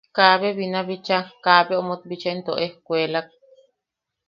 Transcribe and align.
Kaabe 0.15 0.49
binabicha... 0.57 1.17
kaabe 1.43 1.73
omot 1.81 2.01
bicha 2.09 2.29
into 2.35 2.53
ejkuelak. 2.65 3.27